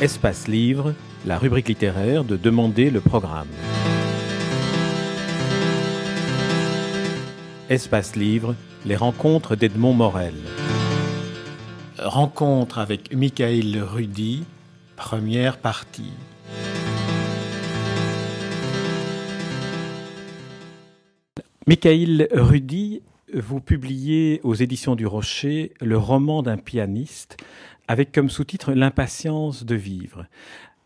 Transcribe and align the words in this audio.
Espace 0.00 0.48
Livre, 0.48 0.94
la 1.26 1.36
rubrique 1.36 1.68
littéraire 1.68 2.24
de 2.24 2.38
Demander 2.38 2.88
le 2.88 3.02
programme. 3.02 3.48
Espace 7.68 8.16
Livre, 8.16 8.54
les 8.86 8.96
rencontres 8.96 9.56
d'Edmond 9.56 9.92
Morel. 9.92 10.36
Rencontre 11.98 12.78
avec 12.78 13.14
Michael 13.14 13.78
Rudy, 13.78 14.44
première 14.96 15.58
partie. 15.58 16.14
Michael 21.66 22.26
Rudy, 22.32 23.02
vous 23.34 23.60
publiez 23.60 24.40
aux 24.42 24.54
éditions 24.54 24.96
du 24.96 25.06
Rocher 25.06 25.72
le 25.80 25.96
roman 25.96 26.42
d'un 26.42 26.56
pianiste 26.56 27.36
avec 27.88 28.12
comme 28.12 28.30
sous-titre 28.30 28.72
L'impatience 28.72 29.64
de 29.64 29.74
vivre. 29.74 30.26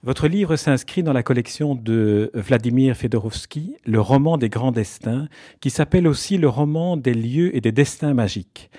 Votre 0.02 0.28
livre 0.28 0.56
s'inscrit 0.56 1.02
dans 1.02 1.15
la 1.15 1.23
collection 1.23 1.74
de 1.74 2.30
Vladimir 2.34 2.96
Fedorovski, 2.96 3.77
Le 3.87 4.01
roman 4.01 4.37
des 4.37 4.51
grands 4.51 4.73
destins, 4.73 5.28
qui 5.60 5.70
s'appelle 5.70 6.06
aussi 6.06 6.37
le 6.37 6.48
roman 6.48 6.98
des 6.98 7.15
lieux 7.15 7.56
et 7.56 7.62
des 7.62 7.73
destins 7.73 8.12
magiques. 8.12 8.70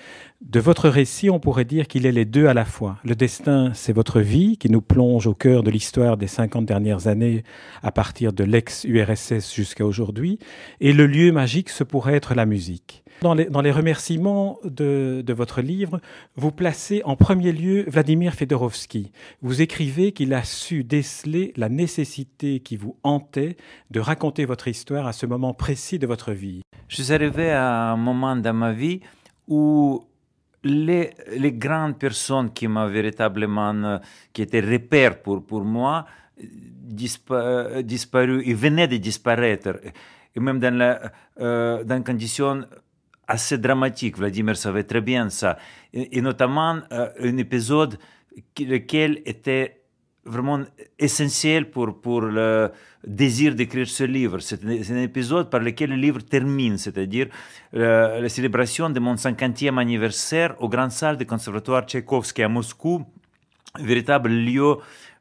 De 0.42 0.60
votre 0.60 0.90
récit, 0.90 1.30
on 1.30 1.40
pourrait 1.40 1.64
dire 1.64 1.88
qu'il 1.88 2.04
est 2.04 2.12
les 2.12 2.26
deux 2.26 2.46
à 2.46 2.52
la 2.52 2.66
fois. 2.66 2.98
Le 3.04 3.14
destin, 3.14 3.70
c'est 3.72 3.94
votre 3.94 4.20
vie 4.20 4.58
qui 4.58 4.68
nous 4.68 4.82
plonge 4.82 5.26
au 5.26 5.34
cœur 5.34 5.62
de 5.62 5.70
l'histoire 5.70 6.18
des 6.18 6.26
50 6.26 6.66
dernières 6.66 7.06
années 7.06 7.42
à 7.82 7.90
partir 7.90 8.34
de 8.34 8.44
l'ex-URSS 8.44 9.54
jusqu'à 9.54 9.86
aujourd'hui. 9.86 10.38
Et 10.80 10.92
le 10.92 11.06
lieu 11.06 11.32
magique, 11.32 11.70
ce 11.70 11.84
pourrait 11.84 12.14
être 12.14 12.34
la 12.34 12.44
musique. 12.44 13.02
Dans 13.22 13.32
les, 13.32 13.72
remerciements 13.72 14.58
de, 14.62 15.22
de, 15.26 15.32
votre 15.32 15.62
livre, 15.62 16.02
vous 16.36 16.52
placez 16.52 17.00
en 17.06 17.16
premier 17.16 17.50
lieu 17.50 17.84
Vladimir 17.88 18.34
Fedorovski. 18.34 19.12
Vous 19.40 19.62
écrivez 19.62 20.12
qu'il 20.12 20.34
a 20.34 20.44
su 20.44 20.84
déceler 20.84 21.54
la 21.56 21.70
nécessité 21.70 22.60
qui 22.60 22.76
vous 22.76 22.94
hantait 23.04 23.56
de 23.90 24.00
raconter 24.00 24.44
votre 24.44 24.68
histoire 24.68 25.06
à 25.06 25.14
ce 25.14 25.24
moment 25.24 25.54
précis 25.54 25.98
de 25.98 26.06
votre 26.06 26.32
vie. 26.32 26.60
Je 26.88 27.02
suis 27.02 27.12
arrivé 27.14 27.50
à 27.50 27.92
un 27.92 27.96
moment 27.96 28.36
dans 28.36 28.54
ma 28.54 28.72
vie 28.72 29.00
où 29.48 30.04
les, 30.64 31.10
les 31.36 31.52
grandes 31.52 31.98
personnes 31.98 32.52
qui 32.52 32.68
m'ont 32.68 32.88
véritablement, 32.88 34.00
qui 34.32 34.42
étaient 34.42 34.60
repères 34.60 35.22
pour, 35.22 35.44
pour 35.44 35.64
moi, 35.64 36.06
dispa, 36.38 37.82
disparu, 37.82 38.42
ils 38.44 38.56
venaient 38.56 38.88
de 38.88 38.96
disparaître. 38.96 39.80
Et 40.34 40.40
même 40.40 40.58
dans, 40.58 40.74
la, 40.74 41.12
euh, 41.40 41.84
dans 41.84 42.02
condition 42.02 42.66
assez 43.26 43.58
dramatique. 43.58 44.16
Vladimir 44.18 44.56
savait 44.56 44.84
très 44.84 45.00
bien 45.00 45.30
ça. 45.30 45.58
Et, 45.92 46.20
notamment 46.20 46.78
euh, 46.92 47.08
un 47.20 47.36
épisode 47.38 47.98
lequel 48.58 49.22
était 49.24 49.75
vraiment 50.26 50.60
essentiel 50.98 51.70
pour, 51.70 52.00
pour 52.00 52.20
le 52.20 52.70
désir 53.06 53.54
d'écrire 53.54 53.86
ce 53.86 54.04
livre. 54.04 54.40
C'est 54.40 54.64
un, 54.64 55.02
épisode 55.02 55.48
par 55.48 55.60
lequel 55.60 55.90
le 55.90 55.96
livre 55.96 56.20
termine, 56.20 56.76
c'est-à-dire 56.76 57.28
euh, 57.74 58.20
la 58.20 58.28
célébration 58.28 58.90
de 58.90 59.00
mon 59.00 59.14
50e 59.14 59.78
anniversaire 59.78 60.54
au 60.60 60.68
Grand 60.68 60.90
Salle 60.90 61.16
du 61.16 61.26
Conservatoire 61.26 61.86
Tchaïkovski 61.86 62.42
à 62.42 62.48
Moscou, 62.48 63.04
véritable 63.78 64.30
lieu 64.30 64.76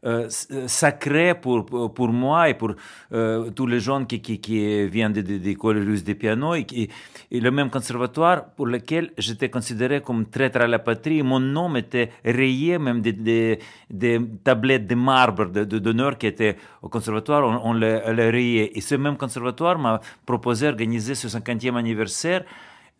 euh, 0.06 0.28
sacré 0.68 1.34
pour, 1.34 1.66
pour 1.66 2.10
moi 2.10 2.50
et 2.50 2.54
pour 2.54 2.74
euh, 3.12 3.50
tous 3.52 3.66
les 3.66 3.80
gens 3.80 4.06
qui, 4.06 4.22
qui, 4.22 4.86
viennent 4.88 5.14
de, 5.14 5.22
de, 5.22 5.38
de 5.38 6.14
piano 6.14 6.54
et, 6.54 6.90
le 7.32 7.50
même 7.50 7.70
conservatoire 7.70 8.46
pour 8.56 8.68
lequel 8.68 9.12
j'étais 9.18 9.50
considéré 9.50 10.02
comme 10.02 10.28
traître 10.28 10.62
à 10.62 10.68
la 10.68 10.80
patrie. 10.80 11.24
Mon 11.24 11.40
nom 11.40 11.76
était 11.76 12.12
rayé, 12.24 12.78
même 12.78 13.02
des, 13.02 13.14
des, 13.14 13.60
des 13.90 14.22
tablettes 14.44 14.88
de 14.88 14.96
marbre 14.96 15.46
de, 15.48 15.64
de, 15.64 15.80
d'honneur 15.80 16.18
qui 16.18 16.28
étaient 16.28 16.56
au 16.82 16.90
conservatoire, 16.90 17.44
on, 17.44 17.72
on 17.72 17.74
les, 17.74 18.00
les 18.14 18.30
rayé. 18.30 18.78
Et 18.78 18.82
ce 18.82 18.96
même 18.96 19.18
conservatoire 19.18 19.80
m'a 19.80 20.00
proposé 20.26 20.68
d'organiser 20.68 21.16
ce 21.16 21.28
50e 21.28 21.76
anniversaire 21.76 22.46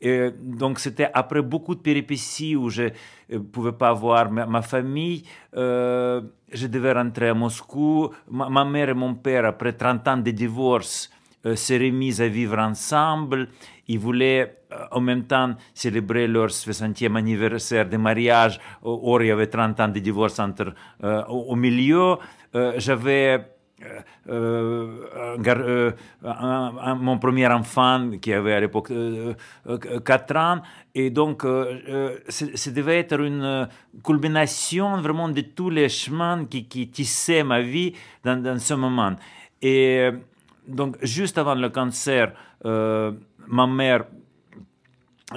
et 0.02 0.30
donc 0.40 0.80
c'était 0.80 1.10
après 1.14 1.42
beaucoup 1.42 1.74
de 1.74 1.80
péripéties 1.80 2.56
où 2.56 2.70
je 2.70 2.90
ne 3.32 3.38
pouvais 3.40 3.72
pas 3.72 3.94
voir 3.94 4.30
ma, 4.30 4.62
famille. 4.62 5.24
Euh, 5.56 6.22
je 6.52 6.68
devais 6.68 6.92
rentrer 6.92 7.30
à 7.30 7.34
Moscou. 7.34 8.10
Ma, 8.30 8.66
mère 8.66 8.90
et 8.90 8.94
mon 8.94 9.16
père, 9.16 9.46
après 9.46 9.74
30 9.74 10.08
ans 10.08 10.18
de 10.18 10.32
divorce, 10.32 11.10
euh, 11.46 11.56
se 11.56 11.74
remis 11.74 12.22
à 12.22 12.28
vivre 12.28 12.58
ensemble. 12.60 13.50
Ils 13.88 14.00
voulaient 14.00 14.58
euh, 14.72 14.86
en 14.92 15.00
même 15.00 15.24
temps 15.24 15.56
célébrer 15.74 16.28
leur 16.28 16.50
60e 16.50 17.16
anniversaire 17.16 17.88
de 17.88 17.98
mariage. 17.98 18.60
Or, 18.84 19.22
il 19.22 19.28
y 19.28 19.32
avait 19.32 19.48
30 19.48 19.80
ans 19.80 19.88
de 19.88 20.00
divorce 20.00 20.40
entre, 20.40 20.74
euh, 21.04 21.24
au, 21.28 21.56
milieu. 21.56 22.16
J'avais 22.78 23.55
euh, 24.30 25.06
euh, 25.48 25.92
un, 26.24 26.74
un, 26.82 26.96
mon 26.96 27.18
premier 27.18 27.48
enfant 27.48 28.10
qui 28.22 28.34
avait 28.34 28.54
à 28.54 28.60
l'époque 28.60 28.92
euh, 28.92 29.34
4 30.04 30.36
ans. 30.36 30.62
Et 30.94 31.10
donc, 31.10 31.46
ça 32.30 32.72
devait 32.72 33.00
être 33.00 33.20
une 33.20 33.68
culmination 34.04 34.98
vraiment 34.98 35.30
de 35.30 35.42
tous 35.42 35.70
les 35.70 35.90
chemins 35.90 36.46
qui, 36.46 36.66
tissaient 36.90 37.44
ma 37.44 37.62
vie 37.62 37.94
dans, 38.24 38.60
ce 38.60 38.74
moment. 38.74 39.16
Et 39.62 40.10
donc, 40.68 40.98
juste 41.02 41.38
avant 41.38 41.56
le 41.56 41.70
cancer, 41.70 42.32
ma 42.64 43.68
mère 43.68 44.06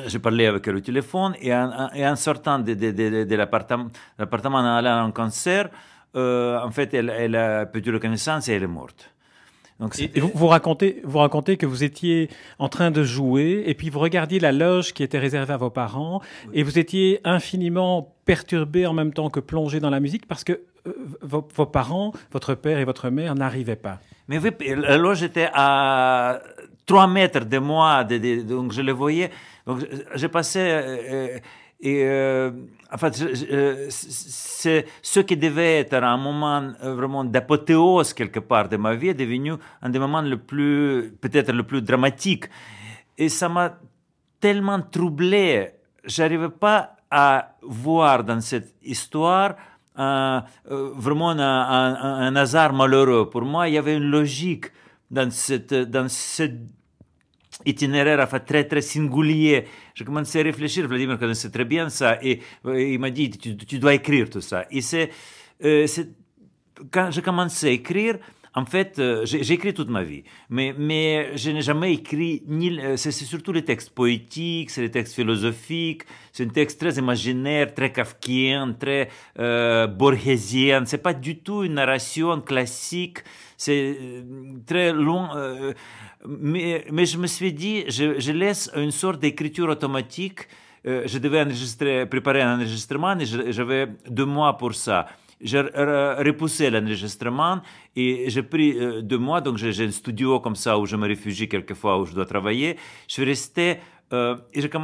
j'ai 0.07 0.19
parlé 0.19 0.47
avec 0.47 0.67
elle 0.69 0.77
au 0.77 0.81
téléphone 0.81 1.35
et 1.41 1.53
en, 1.55 2.17
sortant 2.17 2.59
de, 2.59 2.75
de, 2.75 2.91
de, 2.91 3.25
de 3.25 3.37
l'appartement, 3.37 4.59
en 4.59 4.65
allant 4.65 5.07
en 5.07 5.11
concert, 5.13 5.71
euh, 6.17 6.59
en 6.61 6.71
fait, 6.71 6.95
elle, 6.95 7.11
elle, 7.11 7.37
a 7.37 7.67
perdu 7.67 7.93
la 7.93 7.99
connaissance 7.99 8.49
et 8.49 8.53
elle 8.55 8.63
est 8.63 8.67
morte. 8.67 9.13
Donc, 9.81 9.97
et 10.01 10.19
vous, 10.19 10.33
vous, 10.35 10.49
racontez, 10.49 11.01
vous 11.05 11.19
racontez 11.19 11.57
que 11.57 11.65
vous 11.65 11.85
étiez 11.85 12.29
en 12.59 12.69
train 12.69 12.91
de 12.91 13.05
jouer 13.05 13.63
et 13.67 13.75
puis 13.75 13.91
vous 13.91 14.01
regardiez 14.01 14.41
la 14.41 14.51
loge 14.51 14.93
qui 14.93 15.05
était 15.05 15.21
réservée 15.21 15.55
à 15.55 15.57
vos 15.57 15.71
parents 15.71 16.21
oui. 16.47 16.53
et 16.55 16.63
vous 16.65 16.81
étiez 16.81 17.21
infiniment 17.23 18.17
perturbé 18.25 18.87
en 18.87 18.93
même 18.93 19.13
temps 19.13 19.31
que 19.31 19.39
plongé 19.39 19.79
dans 19.79 19.91
la 19.91 20.01
musique 20.01 20.27
parce 20.27 20.43
que 20.43 20.53
euh, 20.89 20.93
vos, 21.23 21.47
vos, 21.55 21.67
parents, 21.67 22.13
votre 22.33 22.55
père 22.55 22.79
et 22.79 22.85
votre 22.85 23.09
mère 23.11 23.37
n'arrivaient 23.37 23.77
pas. 23.77 24.01
Mais 24.27 24.39
oui, 24.39 24.51
la 24.61 24.97
loge 24.97 25.23
était 25.23 25.49
à 25.55 26.41
3 26.87 27.07
mètres 27.07 27.45
de 27.45 27.59
moi, 27.59 28.03
de, 28.03 28.19
de, 28.19 28.43
donc 28.43 28.73
je 28.73 28.83
le 28.83 28.93
voyais. 28.93 29.31
Donc 29.65 29.87
j'ai 30.15 30.29
passé... 30.29 30.59
Euh, 30.61 31.39
et 31.81 32.03
euh, 32.05 32.51
en 32.93 32.99
fait, 32.99 33.15
c'est 33.89 34.87
ce 35.01 35.21
qui 35.21 35.37
devait 35.37 35.81
être 35.81 35.95
un 35.95 36.17
moment 36.17 36.73
euh, 36.83 36.95
vraiment 36.95 37.25
d'apothéose 37.25 38.13
quelque 38.15 38.41
part 38.41 38.69
de 38.69 38.77
ma 38.77 38.95
vie 38.95 39.09
est 39.09 39.15
devenu 39.15 39.53
un 39.81 39.89
des 39.89 40.01
moments 40.01 40.23
le 40.23 40.39
plus, 40.39 41.13
peut-être 41.21 41.53
le 41.53 41.63
plus 41.63 41.81
dramatique. 41.83 42.47
Et 43.17 43.29
ça 43.29 43.49
m'a 43.49 43.79
tellement 44.41 44.81
troublé. 44.81 45.71
J'arrivais 46.05 46.49
pas 46.49 46.97
à 47.11 47.55
voir 47.63 48.25
dans 48.25 48.41
cette 48.41 48.75
histoire 48.83 49.55
un, 49.95 50.45
euh, 50.71 50.91
vraiment 50.95 51.31
un, 51.31 51.39
un, 51.39 51.95
un, 52.27 52.37
hasard 52.37 52.73
malheureux. 52.73 53.31
Pour 53.31 53.43
moi, 53.43 53.69
il 53.69 53.75
y 53.75 53.79
avait 53.79 53.97
une 53.97 54.11
logique 54.11 54.67
dans 55.11 55.31
cette, 55.31 55.75
dans 55.75 56.09
cette 56.09 56.59
itinéraire 57.65 58.21
enfin, 58.21 58.41
très 58.41 58.65
très 58.65 58.81
singulier. 58.81 59.65
J'ai 59.95 60.05
commencé 60.05 60.41
à 60.41 60.43
réfléchir, 60.43 60.87
Vladimir 60.87 61.19
connaissait 61.19 61.51
très 61.51 61.65
bien 61.65 61.89
ça, 61.89 62.19
et, 62.23 62.41
il 62.65 62.99
m'a 62.99 63.11
dit, 63.11 63.31
tu, 63.31 63.79
dois 63.79 63.95
écrire 63.95 64.31
tout 64.31 64.41
ça. 64.41 64.67
Et 64.71 64.81
c'est, 64.81 65.11
quand 66.91 67.11
j'ai 67.11 67.23
commencé 67.23 67.69
à 67.69 67.71
écrire, 67.71 68.19
en 68.55 68.65
fait, 68.65 68.99
euh, 68.99 69.25
j'ai 69.25 69.53
écrit 69.53 69.75
toute 69.75 69.89
ma 69.91 70.03
vie, 70.03 70.25
mais, 70.49 70.75
mais 70.77 71.37
je 71.37 71.51
n'ai 71.51 71.63
jamais 71.63 71.93
écrit, 71.93 72.43
ni, 72.47 72.79
euh, 72.81 72.97
c'est 72.97 73.13
surtout 73.13 73.53
les 73.53 73.65
textes 73.65 73.91
poétiques, 73.91 74.71
c'est 74.71 74.81
les 74.83 74.91
textes 74.91 75.15
philosophiques, 75.15 76.03
c'est 76.33 76.45
un 76.45 76.49
texte 76.49 76.81
très 76.81 76.95
imaginaire, 76.95 77.75
très 77.75 77.93
kafkien, 77.93 78.73
très 78.79 79.11
euh, 79.39 79.87
borgésien, 79.87 80.85
c'est 80.87 81.03
pas 81.03 81.15
du 81.15 81.39
tout 81.39 81.63
une 81.65 81.75
narration 81.75 82.41
classique, 82.41 83.19
c'est 83.57 83.97
euh, 84.01 84.23
très 84.67 84.93
long, 84.93 85.29
euh, 85.37 85.73
mais, 86.27 86.85
je 87.07 87.19
me 87.19 87.27
suis 87.27 87.53
dit, 87.53 87.85
je, 87.89 88.33
laisse 88.33 88.71
une 88.77 88.93
sorte 88.93 89.21
d'écriture 89.21 89.69
automatique, 89.69 90.49
je 90.85 91.19
devais 91.19 91.43
enregistrer, 91.43 92.07
préparer 92.07 92.41
un 92.41 92.57
enregistrement 92.57 93.19
et 93.19 93.27
j'avais 93.27 93.89
deux 94.09 94.25
mois 94.25 94.57
pour 94.57 94.75
ça 94.75 95.07
j'ai 95.41 95.61
repoussé 95.61 96.71
l'enregistrement 96.71 97.61
et 97.95 98.29
j'ai 98.29 98.43
pris 98.43 98.79
euh, 98.79 99.03
deux 99.03 99.19
mois, 99.19 99.41
donc 99.41 99.57
j'ai 99.57 99.85
un 99.85 99.91
studio 99.91 100.41
comme 100.41 100.57
ça 100.57 100.79
où 100.79 100.87
je 100.87 100.97
me 100.97 101.07
réfugie 101.07 101.49
quelquefois, 101.49 101.99
où 102.01 102.07
je 102.07 102.15
dois 102.15 102.27
travailler. 102.27 102.77
Je 103.07 103.15
suis 103.15 103.25
resté 103.25 103.79
euh, 104.13 104.37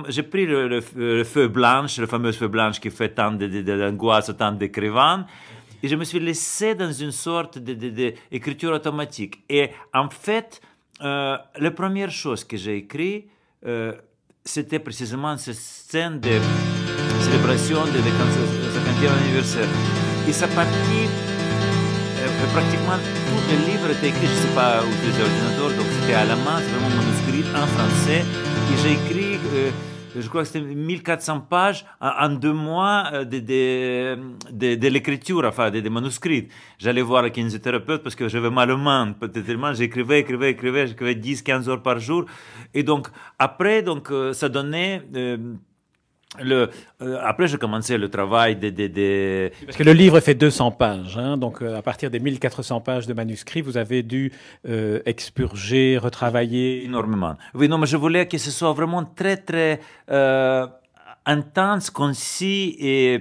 j'ai 0.09 0.23
pris 0.23 0.45
le, 0.45 0.69
le, 0.69 0.83
le, 0.97 1.25
feu 1.25 1.49
blanche, 1.49 1.99
le 1.99 2.07
fameux 2.07 2.33
feu 2.33 2.49
blanche 2.49 2.79
qui 2.79 2.91
fait 2.91 3.09
tant 3.09 3.33
d'angoisse, 3.33 4.31
tant 4.37 4.53
d'écrivains, 4.53 5.27
et 5.83 5.89
je 5.89 5.97
me 5.97 6.05
suis 6.05 6.21
laissé 6.21 6.75
dans 6.75 6.93
une 6.93 7.11
sorte 7.11 7.59
d'écriture 7.59 8.73
automatique. 8.73 9.43
Et 9.49 9.71
en 9.95 10.11
fait, 10.11 10.61
euh, 11.03 11.37
la 11.59 11.71
première 11.71 12.11
chose 12.11 12.45
que 12.45 12.57
j'ai 12.57 12.77
écrit, 12.77 13.27
euh, 13.67 13.93
c'était 14.45 14.79
précisément 14.79 15.37
cette 15.37 15.55
scène 15.57 16.21
de 16.21 16.39
célébration 17.21 17.85
de, 17.87 17.93
de 17.93 17.99
50e 17.99 19.23
anniversaire. 19.23 20.04
Et 20.29 20.33
ça 20.33 20.49
partit 20.49 21.09
pratiquement 22.53 22.97
tous 23.29 23.51
les 23.51 23.73
livres 23.73 23.91
étaient 23.91 24.09
écrits, 24.09 24.27
je 24.27 24.33
ne 24.33 24.49
sais 24.49 24.55
pas, 24.55 24.83
utiliser 24.85 25.19
l'ordinateur, 25.21 25.69
donc 25.71 25.87
c'était 26.01 26.15
à 26.15 26.25
la 26.25 26.37
main, 26.37 26.59
c'est 26.59 26.71
vraiment 26.71 27.03
manuscrit 27.03 27.45
en 27.55 27.67
français. 27.67 28.23
Et 28.73 28.77
j'ai 28.83 28.93
écrit, 28.93 29.39
euh, 29.55 29.71
je 30.17 30.29
crois 30.29 30.43
que 30.43 30.49
c'était 30.49 30.65
1400 30.65 31.41
pages 31.41 31.85
en, 32.01 32.29
deux 32.31 32.53
mois 32.53 33.05
euh, 33.13 33.25
de, 33.25 33.39
de, 34.53 34.75
de, 34.75 34.89
l'écriture, 34.89 35.45
enfin, 35.45 35.71
des 35.71 35.89
manuscrits. 35.91 36.49
J'allais 36.79 37.03
voir 37.03 37.25
un 37.25 37.31
kinésithérapeute 37.31 38.03
parce 38.03 38.15
que 38.15 38.29
j'avais 38.29 38.51
mal 38.51 38.71
aux 38.71 38.79
mains. 38.79 39.15
Peut-être 39.19 39.75
j'écrivais, 39.75 40.21
écrivais, 40.21 40.51
écrivais, 40.51 40.87
j'écrivais 40.87 41.15
10, 41.15 41.43
15 41.43 41.69
heures 41.69 41.83
par 41.83 41.99
jour. 41.99 42.25
Et 42.73 42.83
donc, 42.83 43.09
après, 43.39 43.83
donc, 43.83 44.11
euh, 44.11 44.33
ça 44.33 44.49
donnait, 44.49 45.03
le, 46.43 46.71
euh, 47.01 47.19
après, 47.23 47.47
j'ai 47.47 47.59
commencé 47.59 47.97
le 47.97 48.09
travail 48.09 48.57
des... 48.57 48.71
De, 48.73 49.51
Parce 49.65 49.77
que 49.77 49.83
le 49.83 49.93
livre 49.93 50.19
fait 50.21 50.35
200 50.35 50.73
pages, 50.73 51.17
hein, 51.17 51.37
donc 51.37 51.63
euh, 51.63 51.79
à 51.79 51.83
partir 51.83 52.11
des 52.11 52.19
1400 52.19 52.81
pages 52.81 53.07
de 53.07 53.15
manuscrits, 53.15 53.61
vous 53.61 53.77
avez 53.77 54.03
dû 54.03 54.33
euh, 54.67 55.01
expurger, 55.07 55.99
retravailler... 55.99 56.85
Énormément. 56.85 57.37
Oui, 57.55 57.69
non, 57.69 57.79
mais 57.79 57.87
je 57.87 57.97
voulais 57.97 58.27
que 58.27 58.39
ce 58.39 58.51
soit 58.51 58.73
vraiment 58.73 59.05
très, 59.05 59.37
très 59.37 59.81
intense, 61.27 61.91
concis 61.91 62.77
et... 62.79 63.21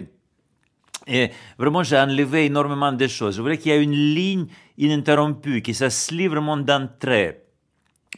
Et 1.05 1.31
vraiment, 1.59 1.83
j'ai 1.83 1.97
enlevé 1.97 2.45
énormément 2.45 2.93
de 2.93 3.07
choses. 3.07 3.35
Je 3.35 3.41
voulais 3.41 3.57
qu'il 3.57 3.73
y 3.73 3.75
ait 3.75 3.83
une 3.83 3.91
ligne 3.91 4.45
ininterrompue, 4.77 5.61
que 5.61 5.73
ça 5.73 5.89
se 5.89 6.13
lit 6.13 6.27
vraiment 6.27 6.55
d'un 6.55 6.87
trait. 6.87 7.42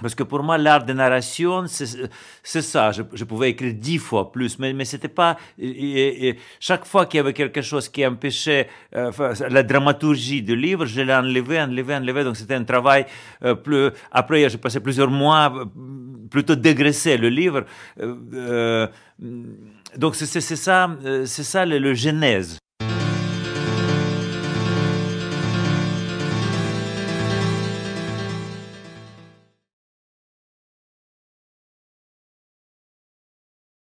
Parce 0.02 0.14
que 0.14 0.24
pour 0.24 0.44
moi, 0.44 0.58
l'art 0.58 0.84
de 0.84 0.92
narration, 0.92 1.66
c'est 1.68 2.62
ça. 2.62 2.92
Je, 2.92 3.24
pouvais 3.24 3.52
écrire 3.52 3.74
dix 3.74 3.98
fois 3.98 4.30
plus, 4.30 4.60
mais, 4.60 4.74
mais 4.74 4.84
c'était 4.84 5.08
pas. 5.08 5.38
Et, 5.58 6.36
chaque 6.60 6.86
fois 6.86 7.06
qu'il 7.06 7.20
y 7.20 7.22
avait 7.22 7.32
quelque 7.34 7.62
chose 7.62 7.88
qui 7.88 8.06
empêchait 8.06 8.68
euh, 8.94 9.12
la 9.50 9.64
dramaturgie 9.64 10.42
du 10.42 10.56
livre, 10.56 10.86
je 10.86 11.02
l'ai 11.02 11.14
enlevé, 11.14 11.62
enlevé, 11.62 11.96
enlevé. 11.96 12.26
Donc 12.26 12.36
c'était 12.36 12.56
un 12.56 12.66
travail 12.66 13.06
euh, 13.44 13.56
plus. 13.56 13.92
Après, 14.12 14.50
j'ai 14.50 14.58
passé 14.58 14.82
plusieurs 14.82 15.10
mois 15.10 15.54
euh, 15.56 15.66
plutôt 16.30 16.56
dégraisser 16.56 17.16
le 17.18 17.30
livre. 17.30 17.64
donc 19.96 20.16
c'est 20.16 20.26
ça, 20.26 20.90
c'est 21.26 21.44
ça 21.44 21.66
le, 21.66 21.78
le 21.80 21.94
genèse. 21.94 22.58